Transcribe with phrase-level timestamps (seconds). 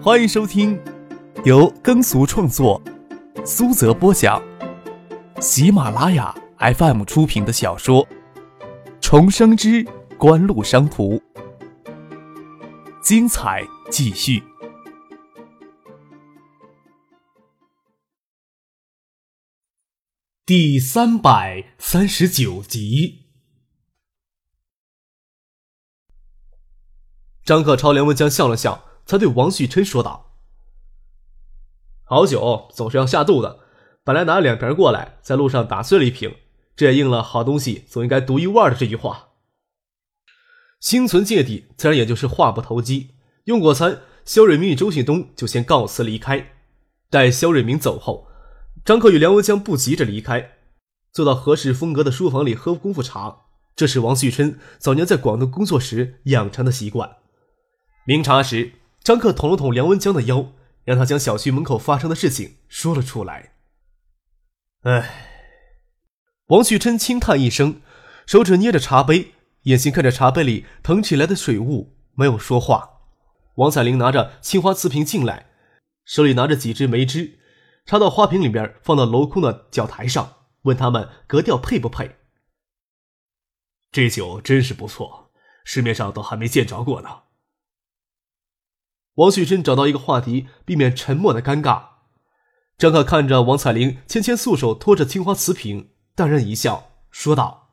[0.00, 0.80] 欢迎收听
[1.44, 2.80] 由耕俗创作、
[3.44, 4.40] 苏泽播讲、
[5.40, 8.06] 喜马拉雅 FM 出品的小说
[9.00, 9.84] 《重生之
[10.16, 11.16] 官路商途》，
[13.02, 14.40] 精彩继续，
[20.46, 23.24] 第三百三十九集。
[27.44, 30.34] 张克朝梁文江笑了笑，才对王旭琛说道
[32.04, 33.60] ：“好酒总是要下肚的，
[34.04, 36.36] 本来拿了两瓶过来，在路上打碎了一瓶，
[36.76, 39.30] 这也应了‘好东西总应该独一无二’的这句话。
[40.78, 43.14] 心存芥蒂，自然也就是话不投机。
[43.44, 46.52] 用过餐，肖瑞明与周信东就先告辞离开。
[47.08, 48.28] 待肖瑞明走后，
[48.84, 50.58] 张克与梁文江不急着离开，
[51.10, 57.16] 坐到合适风格的书房里喝功夫茶，这是王旭琛早年在广东工作时养成的习惯。
[58.04, 58.72] 明茶时，
[59.08, 60.52] 张克捅了捅梁文江的腰，
[60.84, 63.54] 让他将小区门口发生的事情说了出来。
[64.82, 65.30] 唉，
[66.48, 67.80] 王旭琛轻叹一声，
[68.26, 72.98] 手指捏着茶杯，眼睛看着茶杯里腾起来的水雾，没有说话。
[73.54, 75.46] 王彩玲拿着青花瓷瓶进来，
[76.04, 77.38] 手里拿着几支梅枝，
[77.86, 80.34] 插到花瓶里边，放到镂空的脚台上，
[80.64, 82.16] 问他们格调配不配。
[83.90, 85.30] 这酒真是不错，
[85.64, 87.22] 市面上都还没见着过呢。
[89.18, 91.82] 王旭琛找到一个话题，避免沉默的尴尬。
[92.76, 97.70] 张可看着王彩玲纤纤素手托着青花瓷瓶，淡然一笑，说道：“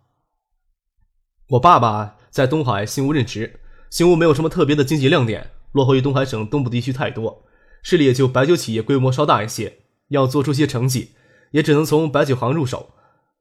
[1.49, 3.59] 我爸爸在东海新屋任职，
[3.91, 7.45] 新屋没有什么特别的经济亮点，落后于东海省东部地区太多，
[7.83, 9.81] 市里也就白酒企业规模稍大一些。
[10.09, 11.11] 要做出些成绩，
[11.51, 12.95] 也只能从白酒行入手。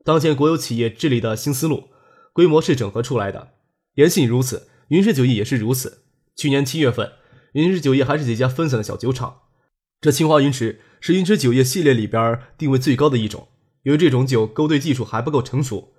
[0.05, 1.89] 当前国有企业治理的新思路，
[2.35, 3.55] 规模是整合出来的。
[3.95, 6.05] 延信如此，云氏酒业也是如此。
[6.37, 7.11] 去年七月份。”
[7.55, 9.43] 云池酒业还是几家分散的小酒厂，
[10.01, 13.47] 这青花云池是云池酒业系列里边定位最高的一种。
[13.83, 15.95] 由于这种酒勾兑技术还不够成熟，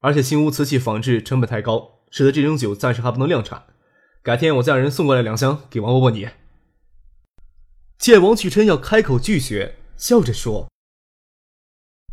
[0.00, 3.64] 而且新屋瓷器仿制成本太高，使得这种酒暂时还不能量产。
[4.22, 6.28] 改天我再让人送过来两箱给王伯伯你。
[7.96, 10.68] 见王旭琛要开口拒绝，笑着说：“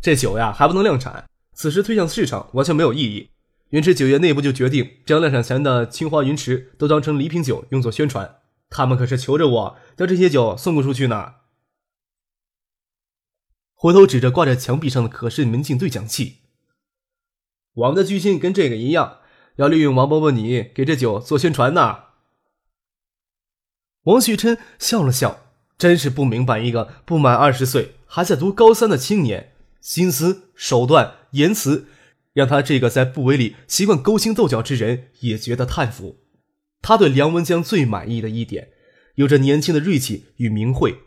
[0.00, 3.28] 这酒呀还不能量产，此时推向市场完全没有意义。
[3.70, 8.36] 云池酒业内部就决定将量产前的青花云池都当成礼品酒用作宣传。”
[8.76, 11.36] 他们可是求着我将这些酒送出去呢。
[13.72, 16.40] 回头指着挂在墙壁上的可视门禁对讲器，
[17.72, 19.20] 我们的居心跟这个一样，
[19.56, 22.00] 要利用王伯伯你给这酒做宣传呢。
[24.02, 25.40] 王旭琛笑了笑，
[25.78, 31.86] 真是不明白一个不满二十岁还在读高三的青年，心思、手段、言辞，
[32.34, 36.18] 让他这个在部委里习惯勾心斗角之人也觉得叹服。
[36.82, 38.68] 他对梁文江最满意的一点，
[39.16, 40.98] 有着年轻的锐气与明慧，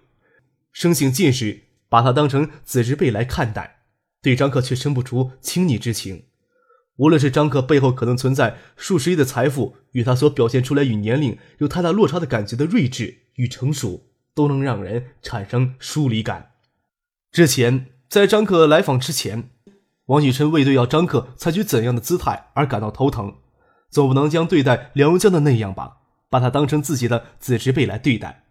[0.71, 3.83] 生性近视，把他当成子侄辈来看待。
[4.21, 6.25] 对张克却生不出亲昵之情。
[6.97, 16.51] 无论是张克背后可能存在数十亿的财富，与他所表现出来与年龄有太大落差的感觉的睿智与成熟，都能让人产生疏离感。
[17.31, 19.51] 之前在张克来访之前，
[20.07, 23.35] 王雨琛为对要张克采取怎样的姿态而感到头疼。
[23.89, 25.97] 总不能将对待梁文江的那样吧，
[26.29, 28.43] 把他当成自己的子侄辈来对待。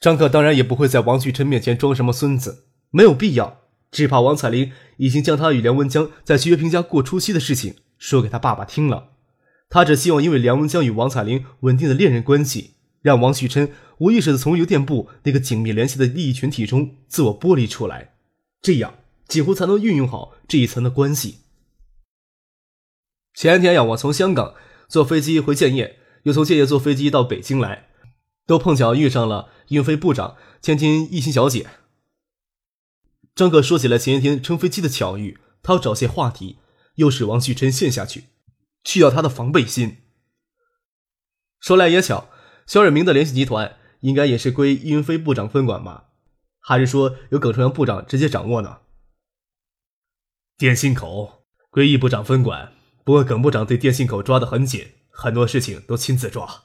[0.00, 3.62] 张克当然也不会在王旭琛面前装什么孙子，没有必要。
[3.90, 9.10] 只怕王彩玲已经将他与梁文江在徐月平家过除夕的事情说给他爸爸听了。
[9.70, 18.14] 他只希望因为梁文江与王彩玲稳定的恋人关系，让王旭琛无意识的从邮电部那个紧密联系的利益群体中自我剥离出来，
[18.60, 18.94] 这样
[19.28, 21.38] 几乎才能运用好这一层的关系。
[23.34, 24.54] 前天呀，我从香港
[24.88, 27.88] 坐飞机回建业，又从建业坐飞机到北京来，
[28.46, 31.68] 都碰巧遇上了运费部长千金一心小姐。
[33.34, 36.58] 张可说起来前一天乘飞机的巧遇，他要找些话题，
[36.94, 38.26] 又使王旭琛陷下去，
[38.84, 39.96] 去掉他的防备心。
[41.58, 42.30] 说来也巧，
[42.66, 46.10] 肖瑞明的联系集团应该也是归运飞部长分管吧？
[46.60, 48.82] 还是说由耿朝阳部长直接掌握呢？
[50.56, 52.73] 电信口归易部长分管。
[53.04, 56.62] 不过，耿部长对电信口抓得很紧，很多事情都亲自抓。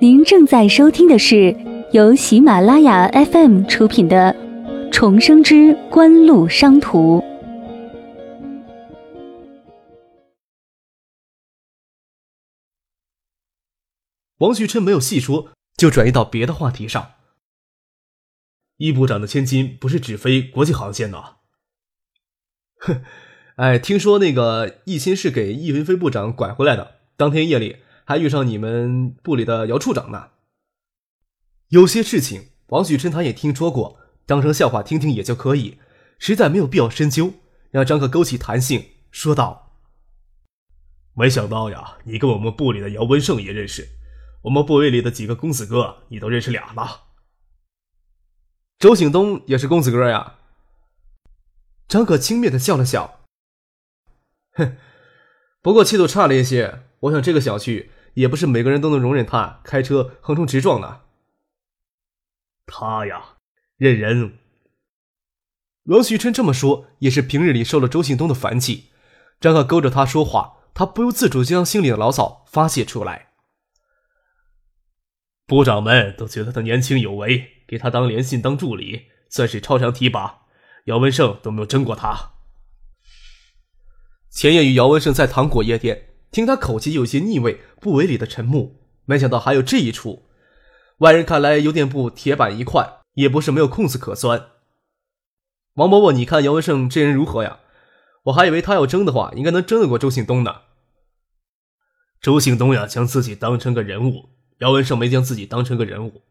[0.00, 1.56] 您正在收听的是
[1.90, 4.32] 由喜马拉雅 FM 出品的
[4.92, 7.18] 《重生之官路商途》。
[14.36, 17.17] 王旭琛没有细说，就转移到别的话题上。
[18.78, 21.36] 易部长的千金不是只飞国际航线呢？
[22.78, 23.02] 哼，
[23.56, 30.30] 哎，听说那个易钦是给易云飞部长拐回来的，当天夜里还遇上你们部里的姚处长呢。
[31.68, 35.78] 有些事情，王许春他也听说过，当成笑话听听也就可以，
[36.18, 37.34] 实在没有必要深究。
[37.70, 39.74] 让张克勾起弹性，说道
[41.14, 43.86] ：“没想到呀，你跟我们部里的姚文胜也认识，
[44.44, 47.07] 我们部委里的几个公子哥，你都认识俩了。
[48.78, 50.36] 周醒东也是公子哥呀。”
[51.88, 53.20] 张可轻蔑的笑了笑，
[54.52, 54.76] 哼，
[55.62, 56.82] 不过气度差了一些。
[57.00, 61.02] 我想这个小区也不是每个人都能容忍他开车横冲直撞的。
[62.66, 63.36] 他呀，
[63.76, 64.38] 认人。
[65.84, 68.90] 罗旭琛这么说，也是平日里受了周庆东的烦气。
[69.40, 73.28] 张可勾着他说话，他不由自主将心里的牢骚发泄出来。
[75.46, 80.46] 部长们都觉得他年轻有为，给他当联信当助理，算是超常提拔。
[80.86, 82.30] 姚文胜都没有争过他。
[84.30, 88.72] 前夜与姚文胜在糖果夜店，听他口气有些腻味，不为里的沉默，
[89.04, 90.26] 没想到还有这一出。
[90.98, 94.48] 外人看来，邮电部铁板一块，也不是没有空子可钻。
[95.74, 97.60] 王伯伯，你看姚文胜这人如何呀？
[98.24, 100.62] 我还以为他要争的话，应该能争得过周信东呢。
[102.20, 106.22] 周信东呀，将自己当成个人物；姚文胜没将自己当成个人物，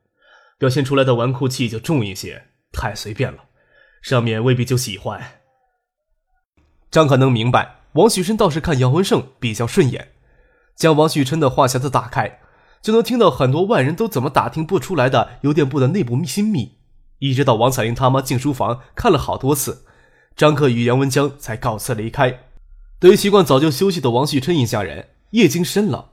[0.58, 3.46] 表现出来的纨绔气就重一些，太随便了，
[4.02, 5.42] 上面未必就喜欢。
[6.90, 10.14] 张可能明白，王旭琛倒是看姚文胜比较顺眼，
[10.76, 12.40] 将王旭琛的话匣子打开，
[12.82, 16.78] 就能听到很多外人都怎么打听不出来的邮电部的内部秘密。
[17.20, 19.86] 一直到王彩玲他妈进书房看了好多次，
[20.36, 22.46] 张克与杨文江才告辞离开。
[23.00, 26.12] 对于习惯早就休息的王旭琛一家人，夜经深了。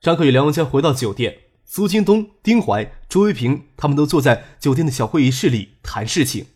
[0.00, 6.46] 张克与梁文江回到酒店，苏京东、丁怀、朱维平他们都坐在酒店的小会议室里谈事情。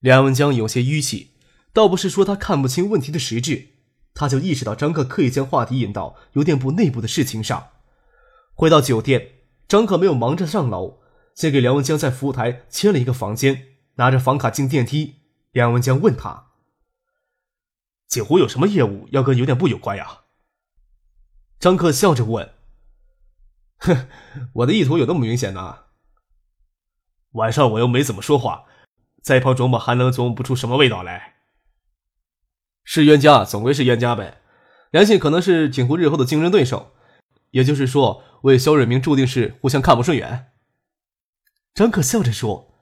[0.00, 1.30] 梁文江有些淤气，
[1.72, 3.68] 倒不是说他看不清问题的实质，
[4.14, 7.68] 他就意识到张克刻意将话题引到邮电部内部的事情上。
[8.54, 9.32] 回到酒店，
[9.68, 11.00] 张克没有忙着上楼。
[11.34, 15.16] 先给梁文江在服务台签了一个房间，拿着房卡进电梯。
[15.52, 16.48] 梁文江问他
[18.06, 20.22] ：“锦湖有什么业务要跟邮电部有关呀？”
[21.58, 22.50] 张克笑着问
[23.80, 24.08] ：“哼，
[24.54, 25.78] 我的意图有那么明显呢？”
[27.32, 28.64] 晚上我又没怎么说话，
[29.22, 31.34] 在一旁琢磨还能琢磨不出什么味道来。
[32.82, 34.40] 是冤家总归是冤家呗，
[34.90, 36.92] 梁信可能是锦湖日后的竞争对手，
[37.50, 40.52] 也就是说，我与肖瑞明注定是互相看不顺眼。
[41.72, 42.74] 张可笑着说：“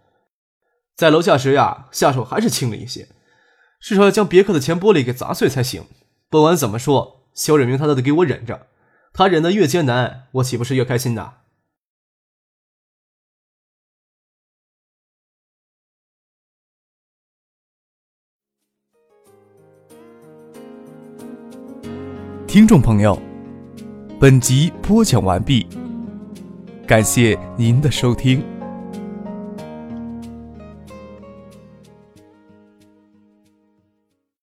[0.97, 3.09] 在楼下时呀，下手还是轻了一些，
[3.81, 5.87] 至少要将别克的前玻璃给砸碎才行。
[6.31, 8.69] 不管怎么说，肖瑞明他都得给我忍着，
[9.13, 11.35] 他忍得越艰难，我岂不是越开心呐？”
[22.49, 23.21] 听众朋友，
[24.19, 25.67] 本集播讲完毕，
[26.87, 28.58] 感谢您的收听。